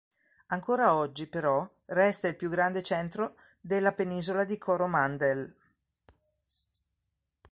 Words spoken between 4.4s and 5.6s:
di Coromandel.